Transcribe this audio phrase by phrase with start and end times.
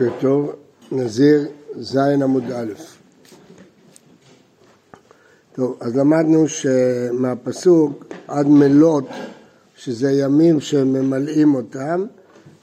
[0.00, 0.52] בוקר טוב,
[0.92, 1.48] נזיר
[1.80, 2.72] ז' עמוד א'.
[5.52, 9.08] טוב, אז למדנו שמהפסוק עד מלות,
[9.76, 12.04] שזה ימים שממלאים אותם,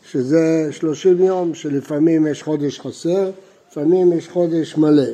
[0.03, 3.31] שזה שלושים יום, שלפעמים יש חודש חסר,
[3.69, 5.11] לפעמים יש חודש מלא.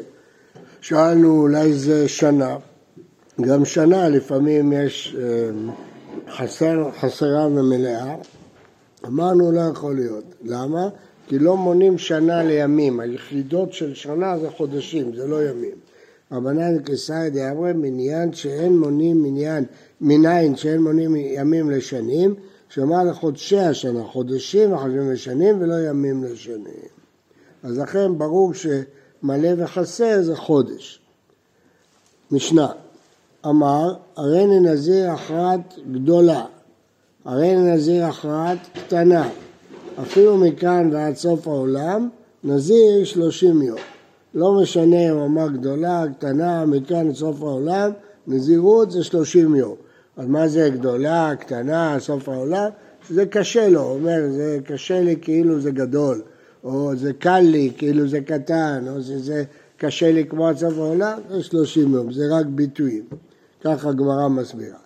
[0.81, 2.57] שאלנו אולי זה שנה,
[3.41, 5.49] גם שנה לפעמים יש אה,
[6.35, 8.15] חסר, חסרה ומלאה,
[9.05, 10.89] אמרנו לא יכול להיות, למה?
[11.27, 15.75] כי לא מונים שנה לימים, היחידות של שנה זה חודשים, זה לא ימים.
[16.31, 19.65] רבנן קיסאי דאמרי מניין שאין מונים מניין,
[20.01, 22.35] מניין שאין מונים ימים לשנים,
[22.69, 26.93] שאומר לחודשי השנה, חודשים וחודשים לשנים ולא ימים לשנים.
[27.63, 30.99] אז לכן ברור שמלא וחסר זה חודש.
[32.31, 32.67] משנה,
[33.45, 36.45] אמר, הרי נזיר הכרעת גדולה,
[37.25, 39.29] הרי נזיר הכרעת קטנה,
[40.01, 42.09] אפילו מכאן ועד סוף העולם,
[42.43, 43.77] נזיר שלושים יום.
[44.33, 47.91] לא משנה אם אמה גדולה, קטנה, מכאן עד סוף העולם,
[48.27, 49.75] נזירות זה שלושים יום.
[50.17, 52.69] אז מה זה גדולה, קטנה, סוף העולם?
[53.09, 56.21] זה קשה לו, הוא אומר, זה קשה לי כאילו זה גדול,
[56.63, 59.43] או זה קל לי כאילו זה קטן, או זה, זה
[59.77, 63.03] קשה לי כמו עד סוף העולם, זה שלושים יום, זה רק ביטויים.
[63.63, 64.77] ככה הגמרא מסבירה.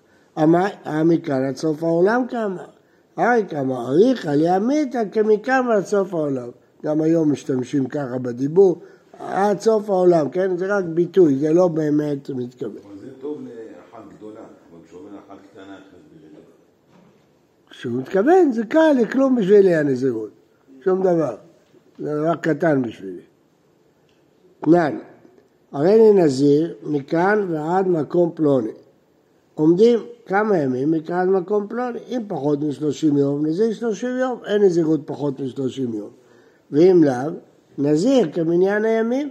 [1.03, 2.76] מכאן עד סוף העולם כמה?
[3.17, 6.49] היי כמה אריכא לימיתא כמכאן ועד סוף העולם.
[6.85, 8.81] גם היום משתמשים ככה בדיבור,
[9.19, 10.57] עד סוף העולם, כן?
[10.57, 12.77] זה רק ביטוי, זה לא באמת מתכוון.
[12.85, 15.77] אבל זה טוב לאחת גדולה, אבל כשאומר אחת קטנה,
[17.69, 20.29] כשהוא מתכוון, זה קל, לכלום בשבילי הנזירות,
[20.83, 21.35] שום דבר.
[21.99, 23.21] זה רק קטן בשבילי.
[24.59, 24.97] תנן,
[25.71, 28.71] הרי אני נזיר מכאן ועד מקום פלוני.
[29.57, 31.99] עומדים כמה ימים מכאן מקום פלוני.
[32.09, 36.09] אם פחות משלושים יום, נזיר שלושים יום, אין נזירות פחות משלושים יום.
[36.71, 37.31] ואם לאו,
[37.77, 39.29] נזיר כמניין הימים.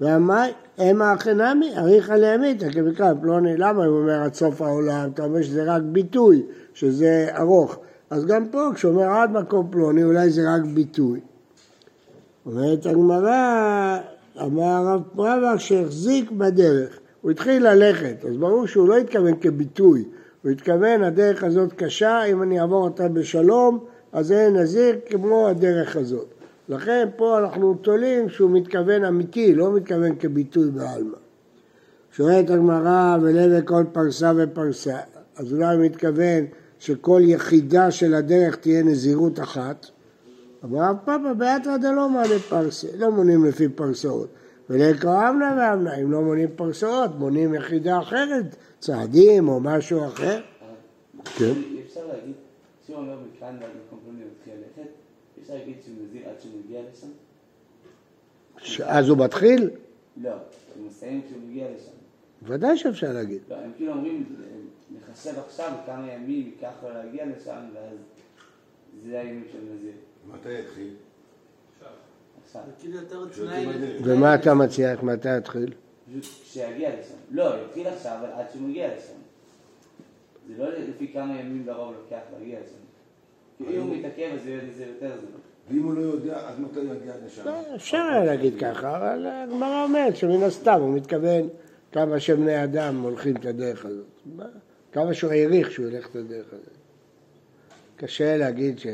[0.00, 3.56] והמאי, המה החינמי, אריכא לימיתא כמכאן פלוני.
[3.56, 5.10] למה הוא אומר עד סוף העולם?
[5.14, 6.42] אתה אומר שזה רק ביטוי,
[6.74, 7.78] שזה ארוך.
[8.10, 11.20] אז גם פה, כשאומר עד מקום פלוני, אולי זה רק ביטוי.
[12.46, 13.98] אומרת הגמרא,
[14.42, 16.98] אמר הרב פרבק שהחזיק בדרך.
[17.24, 20.04] הוא התחיל ללכת, אז ברור שהוא לא התכוון כביטוי,
[20.42, 25.96] הוא התכוון הדרך הזאת קשה, אם אני אעבור אותה בשלום, אז זה נזיר כמו הדרך
[25.96, 26.26] הזאת.
[26.68, 31.16] לכן פה אנחנו תולים שהוא מתכוון אמיתי, לא מתכוון כביטוי בעלמא.
[32.12, 34.98] שואלת הגמרא ולווה כל פרסה ופרסה,
[35.36, 36.44] אז אולי הוא מתכוון
[36.78, 39.86] שכל יחידה של הדרך תהיה נזירות אחת.
[40.64, 44.28] אמר רב פאפא באתרא דלא מעלה פרסה, לא מונים לפי פרסאות.
[44.70, 50.40] ולקרוא אמנה ואמנה, אם לא מונים פרסאות, מונים יחידה אחרת, צעדים או משהו אחר.
[51.24, 51.52] כן.
[51.86, 52.34] אפשר להגיד,
[52.86, 54.90] שהוא אומר מכאן ועד מקום פלוני מתחיל ללכת,
[55.42, 57.06] אפשר להגיד שהוא מזיר עד שהוא מגיע לשם?
[58.86, 59.70] אז הוא מתחיל?
[60.16, 61.92] לא, הוא מסיים כשהוא מגיע לשם.
[62.42, 63.42] ודאי שאפשר להגיד.
[63.50, 64.24] לא, הם כאילו אומרים,
[64.90, 67.98] נחשב עכשיו כמה ימים ייקח לו להגיע לשם, ואז
[69.06, 69.92] זה הימים של מזיר.
[70.32, 70.94] מתי יתחיל?
[72.80, 72.98] כאילו
[74.04, 75.72] ומה אתה מציע, מתי יתחיל?
[76.20, 77.14] כשיגיע לשם.
[77.30, 79.14] לא, יתחיל עכשיו, אבל עד שהוא מגיע לשם.
[80.48, 82.84] זה לא לפי כמה ימים לרוב לוקח להגיע לשם.
[83.58, 84.42] כי אם הוא מתעכב אז
[84.76, 85.40] זה יותר זמן.
[85.70, 87.44] ואם הוא לא יודע, אז מתי יגיע לשם?
[87.44, 91.48] לא, אפשר היה להגיד ככה, אבל הגמרא אומרת שמן הסתם הוא מתכוון
[91.92, 94.40] כמה שבני אדם הולכים את הדרך הזאת.
[94.92, 96.74] כמה שהוא העריך שהוא ילך את הדרך הזאת.
[97.96, 98.86] קשה להגיד ש...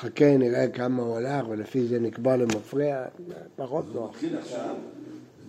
[0.00, 3.04] חכה נראה כמה הוא הלך ולפי זה נקבע למפרע,
[3.56, 4.10] פחות נוח.
[4.10, 4.74] מתחיל עכשיו,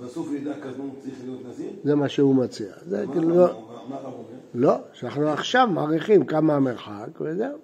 [0.03, 1.69] בסוף ידע כזמן צריך להיות נזיר?
[1.83, 2.73] זה מה שהוא מציע.
[2.85, 3.45] זה כאילו לא...
[3.89, 4.23] מה הרב אומר?
[4.53, 7.57] לא, שאנחנו עכשיו מעריכים כמה המרחק וזהו.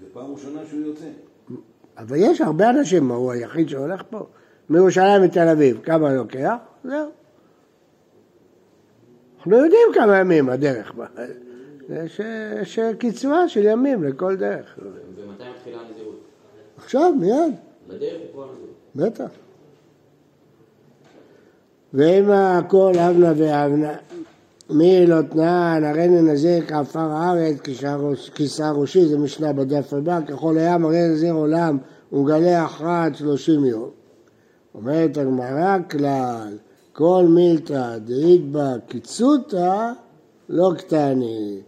[0.00, 1.06] זה פעם ראשונה שהוא יוצא.
[1.98, 4.26] אבל יש הרבה אנשים, מה הוא היחיד שהולך פה?
[4.70, 6.54] מירושלים לתל אביב, כמה לוקח?
[6.84, 7.10] זהו.
[9.38, 10.92] אנחנו יודעים כמה ימים הדרך.
[12.60, 14.78] יש קצבה של ימים לכל דרך.
[16.90, 17.54] עכשיו, מיד.
[17.88, 18.70] בדרך פה הנזירות.
[18.96, 19.30] בטח.
[21.94, 23.92] ואם הכל אבנה ואבנה,
[24.70, 27.56] מי לא תנען, הרי ננזיר כעפר הארץ,
[28.34, 31.78] כיסה ראשי, זה משנה בדף הבא, ככל הים הרי נזיר עולם
[32.12, 33.90] ומגלה הכרעת שלושים יום.
[34.74, 36.58] אומרת הגמרא כלל,
[36.92, 39.92] כל מילתא דאית בה קיצותא
[40.48, 41.60] לא קטני.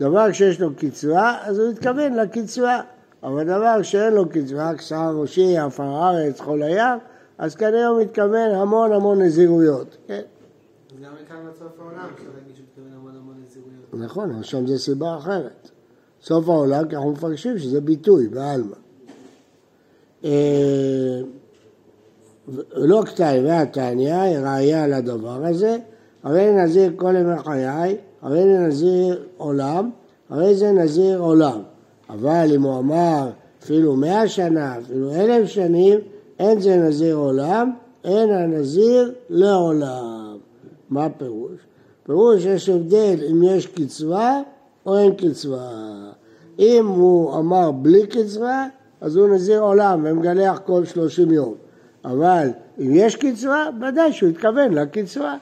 [0.00, 2.80] דבר שיש לו קצבה, אז הוא מתכוון לקצבה.
[3.22, 6.98] אבל דבר שאין לו קצבה, כשר ראשי, עפר הארץ, חול הים,
[7.38, 10.20] אז כנראה הוא מתכוון המון המון נזירויות, כן?
[11.02, 12.28] גם מכאן סוף העולם שהוא
[12.66, 13.94] מתכוון המון המון נזירויות.
[13.94, 15.70] נכון, אבל שם זה סיבה אחרת.
[16.22, 18.76] סוף העולם, כי אנחנו מפרשים שזה ביטוי, בעלמא.
[20.24, 21.20] אה,
[22.72, 25.78] לא קטעי והתניא, היא ראייה לדבר הזה,
[26.22, 29.90] הרי נזיר כל ימי חיי, הרי נזיר עולם,
[30.30, 31.60] הרי זה נזיר עולם.
[32.10, 33.30] אבל אם הוא אמר
[33.62, 35.98] אפילו מאה שנה, אפילו אלף שנים,
[36.38, 37.70] אין זה נזיר עולם,
[38.04, 40.36] אין הנזיר לעולם.
[40.90, 41.60] מה הפירוש?
[42.06, 44.40] פירוש יש הבדל אם יש קצבה
[44.86, 45.70] או אין קצבה.
[46.58, 48.66] אם הוא אמר בלי קצבה,
[49.00, 51.54] אז הוא נזיר עולם ומגלח כל שלושים יום.
[52.04, 55.36] אבל אם יש קצבה, ודאי שהוא התכוון לקצבה.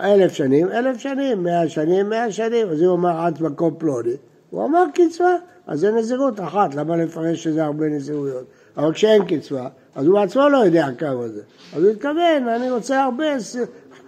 [0.00, 2.68] אלף שנים, אלף שנים, מאה שנים, מאה שנים.
[2.68, 4.14] אז אם הוא אמר עד מקום פלוני,
[4.52, 8.44] הוא אמר קצבה, אז זה נזירות אחת, למה לפרש שזה הרבה נזירויות?
[8.76, 11.42] אבל כשאין קצבה, אז הוא בעצמו לא יודע כמה זה.
[11.76, 13.24] אז הוא התכוון, אני רוצה הרבה,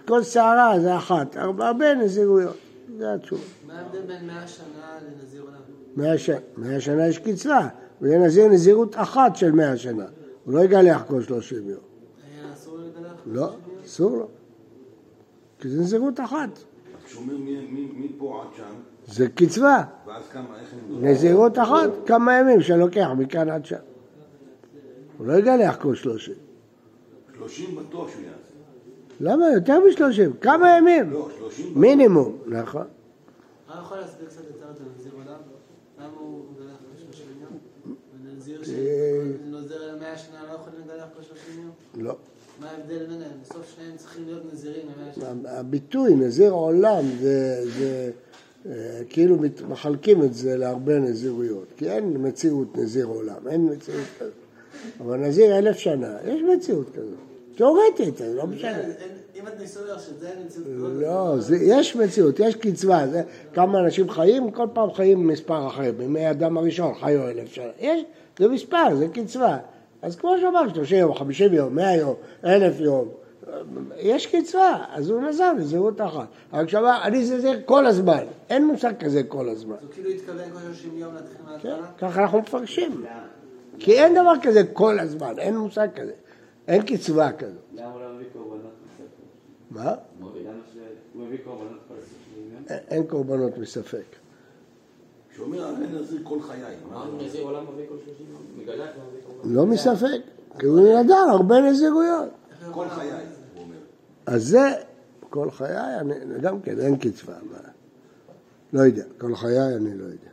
[0.07, 2.55] כל שערה זה אחת, הרבה נזירויות.
[2.97, 3.41] זה התשובה.
[3.67, 4.65] מה ההבדל בין 100 שנה
[5.21, 5.53] לנזיר עולם?
[5.95, 6.29] מאה ש...
[6.57, 7.67] מאה שנה יש קצבה,
[8.01, 10.05] וזה נזיר נזירות אחת של מאה שנה.
[10.45, 11.79] הוא לא יגלח כל שלושים יום.
[12.41, 13.11] היה אסור לגלח?
[13.25, 13.49] לא,
[13.85, 14.27] אסור לו.
[15.59, 16.49] כי זה נזירות אחת.
[17.05, 18.63] כשאומר מי- מי- מפה עד שם,
[19.07, 19.83] זה קצבה.
[20.07, 21.05] ואז כמה, איך הם...
[21.05, 23.75] נזירות אחת, כמה ימים שלוקח מכאן עד שם.
[25.17, 26.33] הוא לא יגלח כל שלושים.
[27.35, 28.55] שלושים בטוח שהוא יעשה.
[29.19, 29.45] למה?
[29.53, 30.33] יותר משלושים.
[30.33, 31.11] כמה ימים?
[31.11, 31.77] לא, שלושים בטוח.
[31.77, 32.85] מינימום, נכון.
[33.69, 35.39] מה יכול להסביר קצת יותר את הנזיר עולם?
[35.99, 36.75] למה הוא מגלח
[37.11, 37.95] 30 יום?
[38.25, 38.65] ונזיר אה.
[38.65, 42.05] שנוזר על 100 שנה לא יכולים לגלח כל 30 יום?
[42.05, 42.15] לא.
[42.61, 43.31] מה ההבדל ביניהם?
[43.41, 45.51] בסוף שניהם צריכים להיות נזירים ל-100 שנה.
[45.51, 48.09] הביטוי נזיר עולם זה, אה,
[49.09, 54.33] כאילו מת- מחלקים את זה להרבה נזירויות, כי אין מציאות נזיר עולם, אין מציאות כזאת.
[54.99, 57.17] אבל נזיר אלף שנה, יש מציאות כזאת.
[57.55, 58.77] תיאורטית, זה לא משנה.
[59.39, 60.67] אם את ניסוי שזה אין מציאות
[60.99, 63.05] לא, יש מציאות, יש קצבה,
[63.53, 68.01] כמה אנשים חיים, כל פעם חיים מספר אחר, בימי האדם הראשון חיו אלף שנה, יש,
[68.39, 69.57] זה מספר, זה קצבה.
[70.01, 72.13] אז כמו שאמר, 30 יום, 50 יום, 100 יום,
[72.45, 73.07] אלף יום,
[73.97, 76.27] יש קצבה, אז הוא נזר נזירות אחת.
[76.53, 79.75] אבל כשאמר, אני נזיר כל הזמן, אין מושג כזה כל הזמן.
[79.75, 81.87] אז הוא כאילו התכוון כל 30 יום להתחיל כן, מההתחלה?
[81.97, 83.05] ככה אנחנו מפרשים.
[83.79, 86.11] כי אין דבר כזה כל הזמן, אין מושג כזה.
[86.67, 87.53] אין קצבה כזאת.
[87.73, 89.05] למה הוא לא מביא קורבנות מספק?
[89.71, 89.83] מה?
[90.21, 90.59] למה
[91.13, 91.79] שהוא מביא קורבנות
[92.37, 92.79] יום?
[92.89, 94.03] אין- קורבנות מספק.
[95.33, 96.75] כשאומר הרי נזיר כל חיי.
[96.91, 97.05] מה?
[97.25, 98.41] נזיר עולם מביא כל 30 יום,
[99.25, 99.49] קורבן.
[99.55, 100.21] לא מספק,
[100.59, 102.29] כי הוא נדר הרבה נזירויות.
[102.71, 103.75] כל חיי, הוא אומר.
[104.25, 104.73] אז זה,
[105.29, 107.33] כל חיי, אני, גם כן, אין קצבה.
[108.73, 110.29] לא יודע, כל חיי אני לא יודע.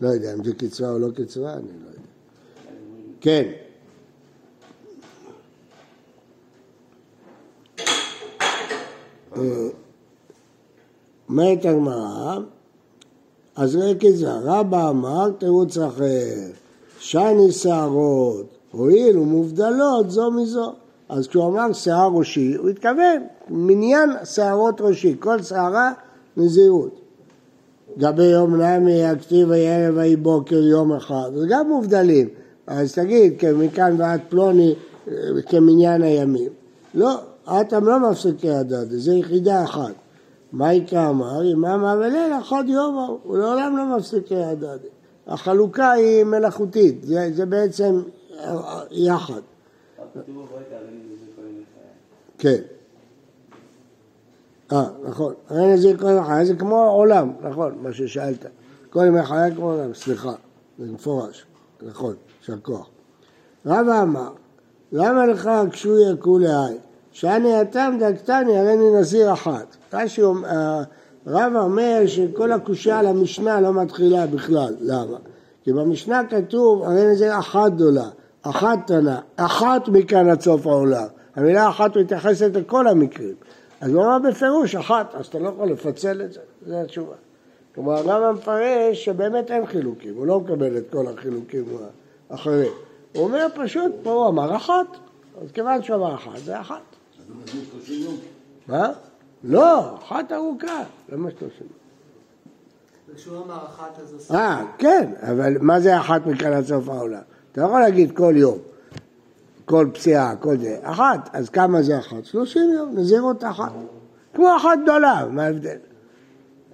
[0.00, 2.00] לא יודע אם זה קצבה או לא קצבה, אני לא יודע.
[3.20, 3.52] כן.
[9.36, 9.68] אה,
[11.28, 12.38] אומרת הגמרא,
[13.56, 16.50] אז ראה קצבה, רבא אמר תירוץ אחר,
[16.98, 20.72] שני שערות, הואיל ומובדלות זו מזו.
[21.08, 25.92] אז כשהוא אמר שיער ראשי, הוא התכוון מניין שערות ראשי, כל שערה
[26.36, 27.00] נזירות.
[27.98, 32.28] גבי יום נמי, הכתיב ויהי ערב ויהי בוקר יום אחד, זה גם מובדלים.
[32.66, 34.74] אז תגיד, מכאן ועד פלוני
[35.46, 36.48] כמניין הימים.
[36.94, 37.14] לא,
[37.60, 39.92] אתם לא מפסיקי הדד, זה יחידה אחת.
[40.52, 41.44] מה יקרא אמר?
[41.44, 44.78] יממה וליל אחד יום, הוא לעולם לא מפסיקי הדד.
[45.26, 48.02] החלוקה היא מלאכותית, זה, זה בעצם
[48.90, 49.40] יחד.
[52.38, 52.60] כן.
[54.72, 55.34] אה, נכון.
[55.48, 58.46] הרי נזיר ימי חיי, זה כמו עולם, נכון, מה ששאלת.
[58.90, 60.32] כל ימי חיי כמו עולם, סליחה,
[60.78, 61.46] זה מפורש,
[61.82, 62.88] נכון, יישר כוח.
[63.66, 64.30] רבא אמר,
[64.92, 66.46] למה לך קשויה כולי
[67.12, 69.76] שאני התם דקתני הרי אני נזיר אחת.
[69.92, 70.82] רש"י אה,
[71.26, 75.16] רבא אומר שכל הקושייה על המשנה לא מתחילה בכלל, למה?
[75.62, 78.08] כי במשנה כתוב הרי נזיר אחת גדולה,
[78.44, 81.06] אחת קטנה, אחת מכאן עד סוף העולם.
[81.36, 83.34] המילה אחת מתייחסת לכל המקרים.
[83.80, 87.14] אז הוא אמר בפירוש אחת, אז אתה לא יכול לפצל את זה, זו התשובה.
[87.74, 91.64] כלומר, הרמב"ם מפרש שבאמת אין חילוקים, הוא לא מקבל את כל החילוקים
[92.30, 92.72] האחרים.
[93.14, 94.86] הוא אומר פשוט, פה הוא אמר אחת,
[95.42, 96.82] אז כיוון שהוא אמר אחת, זה אחת.
[97.88, 98.16] יום.
[98.68, 98.92] מה?
[99.44, 100.82] לא, אחת ארוכה,
[101.12, 101.66] למה שלושים?
[103.08, 104.34] וכשהוא אמר אחת אז עושה...
[104.34, 107.22] אה, כן, אבל מה זה אחת מכאן עד סוף העולם?
[107.54, 108.58] אתה יכול להגיד כל יום,
[109.64, 112.24] כל פציעה, כל זה, אחת, אז כמה זה אחת?
[112.24, 113.72] שלושים יום, נזירות אחת.
[114.34, 115.76] כמו אחת גדולה, מה ההבדל?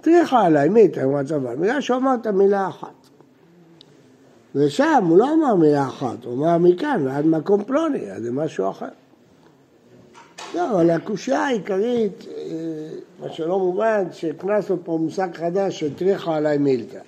[0.01, 1.61] טריחה עליי, מי אתה מצבן?
[1.61, 3.09] בגלל שהוא אמר את המילה אחת.
[4.55, 8.71] ושם הוא לא אמר מילה אחת, הוא אמר מכאן ועד מקום פלוני, אז זה משהו
[8.71, 8.89] אחר.
[10.55, 12.45] לא, אבל הקושייה העיקרית, אה,
[13.21, 17.01] מה שלא מובן, שהכנסנו פה מושג חדש של טריחה עליי מילתא.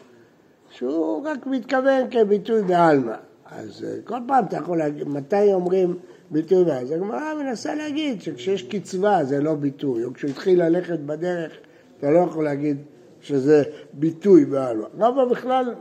[0.70, 3.14] שהוא רק מתכוון כביטוי בעלמא.
[3.58, 5.98] אז אה, כל פעם אתה יכול להגיד, מתי אומרים
[6.30, 6.78] ביטוי מה?
[6.78, 11.52] אז הגמרא מנסה להגיד שכשיש קצבה זה לא ביטוי, או כשהוא התחיל ללכת בדרך,
[11.98, 12.76] אתה לא יכול להגיד
[13.20, 14.86] שזה ביטוי בעלמא.
[14.98, 15.74] רבא בכלל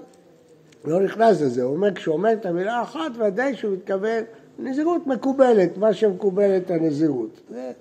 [0.85, 4.23] לא נכנס לזה, הוא אומר, כשהוא אומר את המילה אחת, ודאי שהוא מתכוון
[4.59, 7.39] נזירות מקובלת, מה שמקובלת הנזירות.
[7.49, 7.71] זה,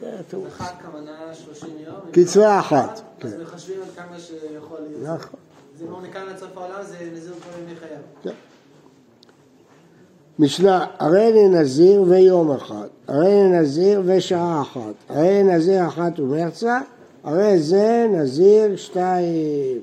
[0.00, 0.46] זה התירוץ.
[0.46, 1.94] אחת כוונה 30 יום.
[2.12, 3.40] קצבה אחת, אז כן.
[3.42, 5.02] מחשבים על כמה שיכול להיות.
[5.02, 5.40] נכון.
[5.78, 8.34] זה לא מכאן עד סוף העולם, זה נזיר כל ימי חייו.
[10.42, 16.20] משנה, הרי אני נזיר ויום אחד, הרי אני נזיר ושעה אחת, הרי אני נזיר אחת
[16.20, 16.80] ומרצה,
[17.24, 19.78] הרי זה נזיר שתיים.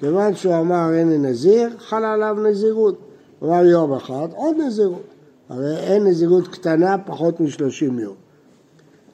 [0.00, 2.98] כיוון שהוא אמר הרי אני נזיר, חלה עליו נזירות.
[3.42, 5.02] אמר יום אחד, עוד נזירות.
[5.48, 8.14] הרי אין נזירות קטנה פחות משלושים יום.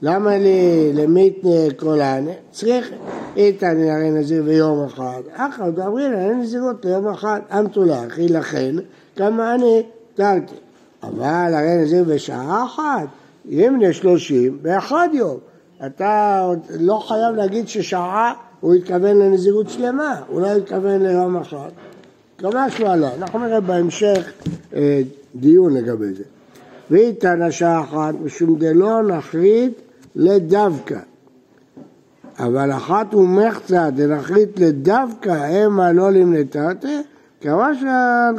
[0.02, 2.30] למה לי למיתנה קולנה?
[2.50, 2.90] צריך
[3.36, 5.22] איתן הרי נזיר ביום אחד.
[5.32, 7.40] אחר דאמרין אין נזירות ליום אחד.
[7.58, 8.74] אמתו לאחי לכן
[9.16, 9.82] כמה אני
[10.14, 10.61] תרתי.
[11.02, 13.08] אבל הרי נזיר בשעה אחת,
[13.48, 15.38] אם לשלושים, באחד יום.
[15.86, 16.48] אתה
[16.80, 21.70] לא חייב להגיד ששעה הוא התכוון לנזירות שלמה, הוא לא התכוון ליום אחד.
[22.42, 23.14] ממש לא עלה.
[23.14, 24.32] אנחנו נראה בהמשך
[24.74, 25.02] אה,
[25.34, 26.24] דיון לגבי זה.
[26.90, 29.72] ואיתן השעה אחת משום דלא נחריט
[30.16, 30.98] לדווקא.
[32.38, 37.00] אבל אחת ומחצה דנחריט לדווקא המה לא למנתרתא,
[37.42, 37.72] כמובן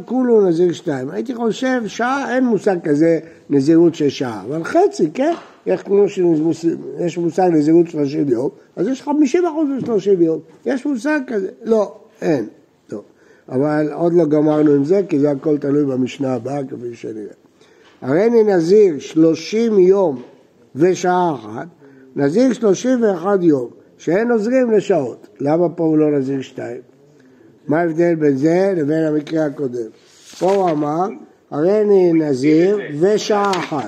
[0.06, 1.10] כולו נזיר שתיים.
[1.10, 3.20] הייתי חושב שעה, אין מושג כזה
[3.50, 5.34] נזירות של שעה, אבל חצי, כן?
[5.66, 10.40] יש כמו שיש מושג נזירות 30 יום, אז יש 50 אחוז ב-30 יום.
[10.66, 11.50] יש מושג כזה?
[11.64, 12.48] לא, אין.
[12.88, 13.02] טוב.
[13.50, 17.34] אבל עוד לא גמרנו עם זה, כי זה הכל תלוי במשנה הבאה, כפי שנראה.
[18.02, 20.22] הרי אני נזיר 30 יום
[20.76, 21.68] ושעה אחת,
[22.16, 25.28] נזיר 31 יום, שאין עוזרים לשעות.
[25.40, 26.93] למה פה הוא לא נזיר שתיים?
[27.67, 29.89] מה ההבדל בין זה לבין המקרה הקודם?
[30.39, 31.08] פה הוא אמר,
[31.51, 33.86] הרי אני נזיר ושעה אחת.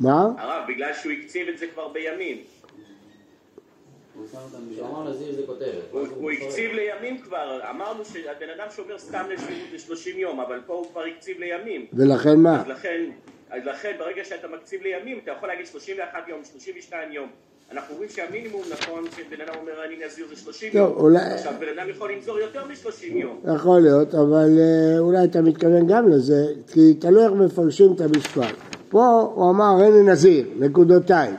[0.00, 0.28] מה?
[0.38, 2.36] הרב, בגלל שהוא הקציב את זה כבר בימים.
[6.14, 10.86] הוא הקציב לימים כבר, אמרנו שהבן אדם שומר סתם לשבועות ל-30 יום, אבל פה הוא
[10.90, 11.86] כבר הקציב לימים.
[11.92, 12.62] ולכן מה?
[13.50, 17.28] אז לכן ברגע שאתה מקציב לימים, אתה יכול להגיד 31 יום, 32 יום.
[17.72, 20.92] אנחנו אומרים שהמינימום נכון, שבן אדם אומר אני נזיר זה 30 טוב, יום.
[20.96, 23.40] אולי- עכשיו בן אדם יכול לנזור יותר מ-30 יום.
[23.54, 28.54] יכול להיות, אבל אה, אולי אתה מתכוון גם לזה, כי תלוי איך מפרשים את המשפט.
[28.88, 31.34] פה הוא אמר הריני נזיר, נקודותיים.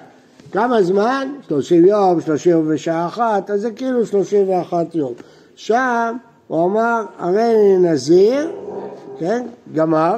[0.51, 1.33] כמה זמן?
[1.47, 5.13] 30 יום, 30 יום ושעה אחת, אז זה כאילו 31 יום.
[5.55, 6.15] שם
[6.47, 8.51] הוא אמר הריני נזיר,
[9.19, 10.15] כן, גמר,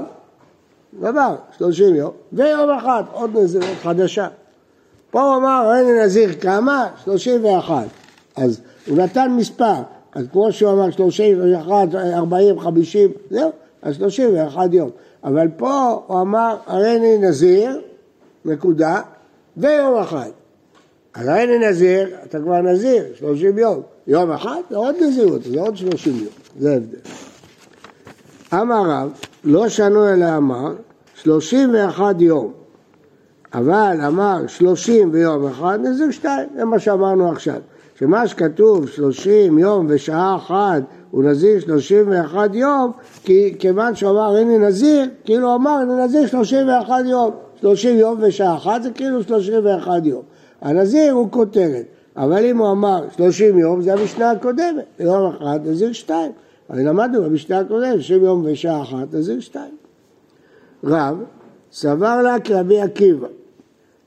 [1.03, 4.27] גמר, 30 יום, ויום אחד, עוד נזירות חדשה.
[5.11, 6.87] פה הוא אמר הריני נזיר כמה?
[7.03, 7.87] 31.
[8.35, 9.81] אז הוא נתן מספר,
[10.15, 13.51] אז כמו שהוא אמר 31, 40, 50, זהו,
[13.81, 14.89] אז 31 יום.
[15.23, 17.81] אבל פה הוא אמר הריני נזיר,
[18.45, 19.01] נקודה,
[19.57, 20.29] ויום אחד.
[21.13, 23.81] אז הריני נזיר, אתה כבר נזיר, 30 יום.
[24.07, 26.97] יום אחד זה עוד נזירות, זה עוד 30 יום, זה ההבדל.
[28.53, 29.11] אמר רב,
[29.43, 30.73] לא שנו אלא אמר,
[31.15, 32.58] 31 יום.
[33.53, 37.59] אבל אמר שלושים ויום אחד, נזיר שתיים, זה מה שאמרנו עכשיו.
[37.99, 42.91] שמה שכתוב שלושים יום ושעה אחת הוא נזיר שלושים ואחד יום,
[43.23, 47.31] כי כיוון שהוא אמר הנה נזיר, כאילו הוא אמר הנה נזיר שלושים ואחד יום.
[47.61, 50.21] שלושים יום ושעה אחת זה כאילו שלושים ואחד יום.
[50.61, 51.85] הנזיר הוא כותרת,
[52.17, 56.31] אבל אם הוא אמר שלושים יום זה המשנה הקודמת, יום אחד נזיר שתיים.
[56.69, 59.75] הרי למדנו במשנה הקודמת, שלושים יום ושעה אחת נזיר שתיים.
[60.83, 61.23] רב
[61.71, 63.27] סבר לה כרבי עקיבא,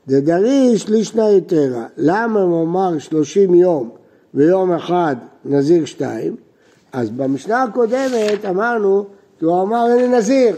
[0.07, 3.89] דדריש לישנא יתרה, למה הוא אמר שלושים יום
[4.33, 6.35] ויום אחד נזיר שתיים?
[6.93, 9.05] אז במשנה הקודמת אמרנו,
[9.39, 10.55] כי הוא אמר הנה נזיר,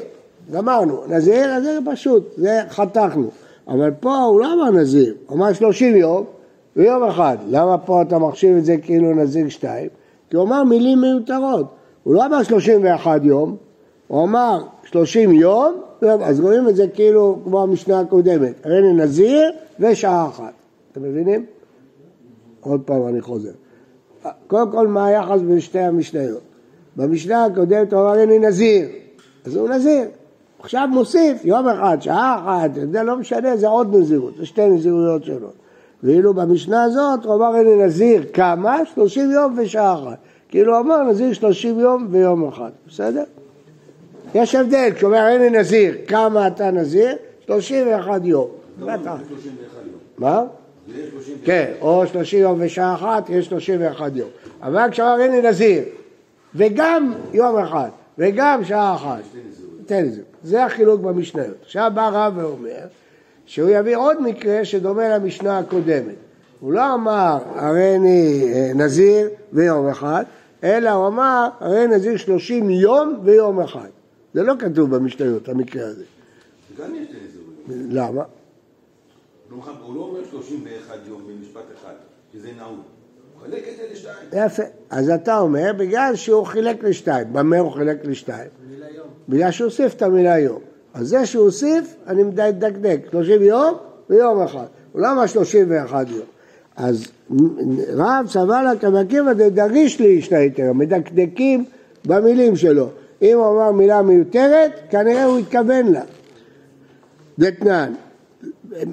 [0.52, 3.30] גמרנו, נזיר, זה פשוט, זה חתכנו,
[3.68, 6.24] אבל פה הוא לא אמר נזיר, הוא אמר שלושים יום
[6.76, 9.90] ויום אחד, למה פה אתה מחשיב את זה כאילו נזיר שתיים?
[10.30, 11.66] כי הוא אמר מילים מיותרות,
[12.04, 13.56] הוא לא אמר שלושים ואחד יום,
[14.08, 15.82] הוא אמר שלושים יום,
[16.24, 20.54] אז רואים את זה כאילו כמו המשנה הקודמת, הרי נזיר ושעה אחת,
[20.92, 21.46] אתם מבינים?
[22.62, 23.52] עוד פעם אני חוזר.
[24.48, 26.42] קודם כל מה היחס בין שתי המשניות?
[26.96, 28.88] במשנה הקודמת הוא אמר הנה נזיר,
[29.46, 30.04] אז הוא נזיר.
[30.60, 35.24] עכשיו מוסיף יום אחד, שעה אחת, זה לא משנה, זה עוד נזירות, זה שתי נזירויות
[35.24, 35.54] שונות.
[36.04, 38.78] ואילו במשנה הזאת הוא אמר הנה נזיר כמה?
[38.94, 40.18] שלושים יום ושעה אחת.
[40.50, 43.24] כאילו הוא אמר נזיר שלושים יום ויום אחד, בסדר?
[44.36, 47.16] יש הבדל, כשאומר הנה נזיר, כמה אתה נזיר?
[47.46, 48.48] 31 יום.
[48.80, 49.16] בטח.
[49.30, 49.42] 31
[49.86, 49.96] יום.
[50.18, 50.44] מה?
[50.96, 54.30] 30 כן, או 30 יום ושעה אחת, יש 31 יום.
[54.62, 55.84] אבל כשאמר הנה נזיר,
[56.56, 59.22] וגם יום אחד, וגם שעה אחת,
[59.86, 60.12] תן לי
[60.44, 60.66] זה.
[60.66, 61.56] החילוק במשניות.
[61.64, 62.86] עכשיו בא רב ואומר
[63.46, 66.16] שהוא יביא עוד מקרה שדומה למשנה הקודמת.
[66.60, 70.24] הוא לא אמר הרי אני אה, נזיר ויום אחד,
[70.64, 73.95] אלא הוא אמר הרי נזיר שלושים יום ויום אחד.
[74.36, 76.04] זה לא כתוב במשניות, המקרה הזה.
[76.80, 77.90] גם יש אזורים.
[77.92, 78.24] למה?
[79.52, 81.94] לא הוא לא אומר 31 יום במשפט אחד,
[82.34, 82.70] שזה נהוג.
[82.70, 84.46] הוא חלק את זה לשתיים.
[84.46, 84.64] יפה.
[84.90, 87.34] אז אתה אומר, בגלל שהוא חילק לשתיים.
[87.34, 88.50] במה הוא חילק לשתיים?
[89.30, 90.60] בגלל שהוא הוסיף את המילה יום.
[90.94, 93.00] אז זה שהוא הוסיף, אני מדקדק.
[93.12, 93.78] 30 יום
[94.10, 94.66] ויום אחד.
[94.92, 96.26] הוא לא אמר 31 יום.
[96.76, 97.08] אז
[97.94, 101.66] רב סבל לה כמקיבא דדריש לי ישתייתר, מדקדקים
[102.06, 102.90] במילים שלו.
[103.22, 106.02] אם הוא אמר מילה מיותרת, כנראה הוא התכוון לה.
[107.40, 107.94] דתנן,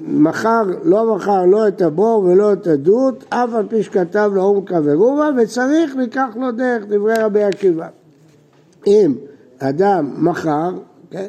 [0.07, 4.79] מכר, לא מכר לא את הבור ולא את הדות, אף על פי שכתב לו עומקה
[4.83, 7.87] ורובה, וצריך לקח לו דרך דברי רבי עקיבא.
[8.87, 9.15] אם
[9.59, 10.71] אדם מכר,
[11.11, 11.27] כן,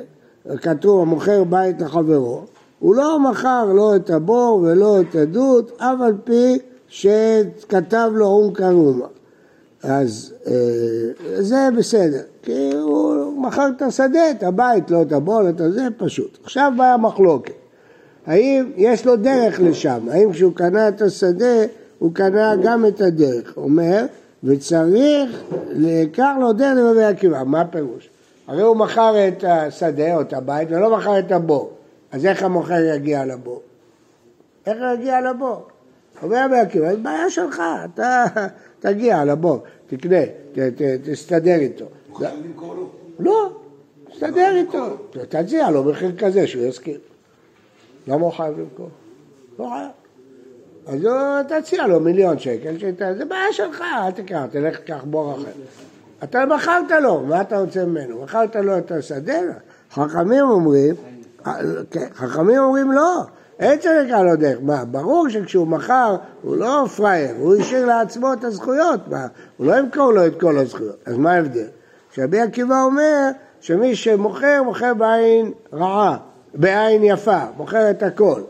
[0.57, 2.43] כתוב המוכר בית לחברו,
[2.79, 6.59] הוא לא מכר לא את הבור ולא את הדות, אף על פי
[6.89, 9.07] שכתב לו עומקה רומה.
[9.85, 10.53] אז אה,
[11.43, 15.89] זה בסדר, כי הוא מכר את השדה, את הבית, לא את הבור, לא את הזה,
[15.97, 16.39] פשוט.
[16.45, 17.53] עכשיו באה המחלוקת.
[18.27, 20.09] האם יש לו דרך לשם?
[20.11, 21.65] האם כשהוא קנה את השדה,
[21.99, 23.57] הוא קנה גם את הדרך?
[23.57, 24.07] אומר,
[24.45, 27.43] וצריך לקח לו דרך לרבי עקיבא.
[27.45, 28.09] מה הפירוש?
[28.47, 31.71] הרי הוא מכר את השדה או את הבית ולא מכר את הבור.
[32.13, 33.63] אז איך המוכר יגיע לבור?
[34.67, 35.67] איך הוא יגיע לבור?
[36.23, 38.25] אומר רבי עקיבא, זו בעיה שלך, אתה
[38.85, 40.17] תגיע לבור, תקנה,
[40.53, 41.85] ת, ת, תסתדר איתו.
[42.17, 42.89] חייב למכור לו.
[43.19, 43.51] לא,
[44.13, 44.97] תסתדר איתו.
[45.29, 46.97] תציע לו מחיר כזה שהוא יסכים.
[48.09, 48.89] למה הוא חייב למכור?
[49.59, 49.89] לא חייב.
[50.87, 55.33] אז הוא- תציע לו מיליון שקל, שת- זה בעיה שלך, אל תיקח, תלך תקח בור
[55.35, 55.51] אחר.
[56.25, 58.23] אתה מכרת לו, מה אתה רוצה ממנו?
[58.23, 59.39] מכרת לו את השדה?
[59.93, 60.95] חכמים אומרים,
[61.91, 63.23] כן, חכמים אומרים לא,
[63.59, 64.59] אין צריך לקרוא לו דרך.
[64.63, 69.79] מה, ברור שכשהוא מכר, הוא לא פראייר, הוא השאיר לעצמו את הזכויות, מה, הוא לא
[69.79, 70.97] ימכור לו את כל הזכויות.
[71.07, 71.67] אז מה ההבדל?
[72.13, 76.17] שרבי עקיבא אומר שמי שמוכר, מוכר בעין רעה,
[76.55, 78.41] בעין יפה, מוכר את הכל.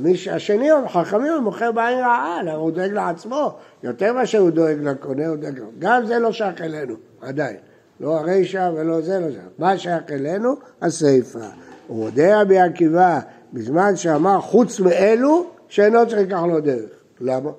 [0.00, 5.26] מי שהשני, חכמים, הוא מוכר בעין רעה, הוא דואג לעצמו, יותר מאשר הוא דואג לקונה,
[5.26, 5.66] הוא דואג לו.
[5.78, 7.56] גם זה לא שייך אלינו, עדיין.
[8.00, 9.38] לא הרישא ולא זה, לא זה.
[9.58, 10.54] מה שייך אלינו?
[10.82, 11.38] הסיפא.
[11.86, 13.20] הוא מודה רבי עקיבא
[13.52, 16.90] בזמן שאמר חוץ מאלו, שאינו צריך לקח לו דרך.
[17.20, 17.50] למה?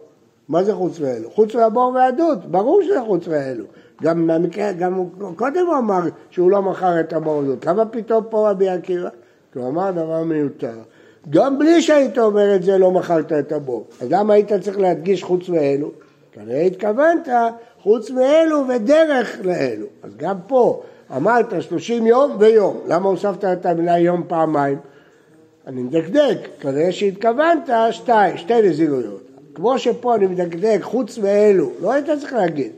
[0.50, 1.30] מה זה חוץ מאלו?
[1.32, 3.66] חוץ מהבור והדוד, ברור שזה חוץ מאלו.
[4.04, 7.66] גם במקרה, גם הוא- קודם הוא אמר שהוא לא מכר את הבור והדוד.
[7.66, 9.10] למה פתאום פה רבי עקיבא?
[9.54, 10.74] כי הוא אמר דבר מיותר.
[11.30, 13.86] גם בלי שהיית אומר את זה לא מכרת את הבור.
[14.02, 15.92] אז למה היית צריך להדגיש חוץ מאלו?
[16.32, 17.28] כנראה התכוונת
[17.84, 19.86] חוץ מאלו ודרך לאלו.
[20.04, 20.82] אז גם פה
[21.16, 22.78] אמרת 30 יום ויום.
[22.88, 24.78] למה הוספת את המילה יום פעמיים?
[25.68, 29.22] אני מדקדק, כנראה שהתכוונת שתיים, שתי נזירויות.
[29.56, 32.72] כמו שפה אני מדקדק חוץ מאלו, לא היית צריך להגיד.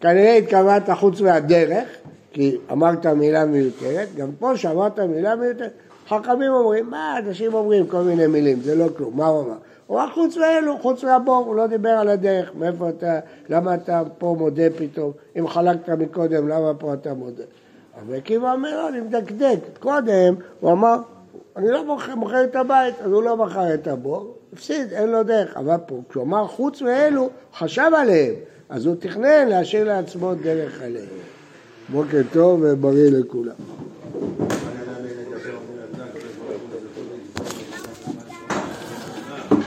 [0.00, 1.88] כנראה התכוונת חוץ מהדרך,
[2.32, 5.72] כי אמרת מילה מיותרת, גם פה שאמרת מילה מיותרת,
[6.08, 9.56] חכמים אומרים, מה, אנשים אומרים כל מיני מילים, זה לא כלום, מה הוא אמר?
[9.86, 14.02] הוא אמר חוץ מאלו, חוץ מהבור, הוא לא דיבר על הדרך, מאיפה אתה, למה אתה
[14.18, 17.44] פה מודה פתאום, אם חלקת מקודם, למה פה אתה מודה?
[18.00, 20.96] אבל עקיבא אומר, לא, אני מדקדק, קודם הוא אמר,
[21.56, 21.84] אני לא
[22.16, 25.56] מוכר, את הבית, אז הוא לא מכר את הבור, הפסיד, אין לו דרך.
[25.56, 28.34] אבל פה, כשהוא אמר חוץ מאלו, חשב עליהם,
[28.68, 31.06] אז הוא תכנן להשאיר לעצמו דרך עליהם.
[31.88, 33.54] בוקר טוב ובריא לכולם.